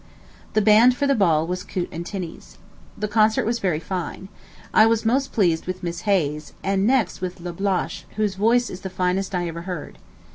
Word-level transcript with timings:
The 0.53 0.63
band 0.63 0.95
for 0.95 1.05
the 1.05 1.13
ball 1.13 1.45
was 1.45 1.63
Coote 1.63 1.91
& 2.05 2.05
Tinney's. 2.05 2.57
The 2.97 3.07
concert 3.07 3.45
was 3.45 3.59
very 3.59 3.79
fine. 3.79 4.29
I 4.73 4.87
was 4.87 5.05
most 5.05 5.31
pleased 5.31 5.67
with 5.67 5.83
Miss 5.83 6.01
Hayes, 6.09 6.53
and 6.63 6.87
next 6.87 7.21
with 7.21 7.39
Lablache, 7.39 8.05
whose 8.15 8.33
voice 8.33 8.71
is 8.71 8.79
the 8.81 8.89
finest 8.89 9.35
I 9.35 9.47
ever 9.47 9.61
heard. 9.61 9.99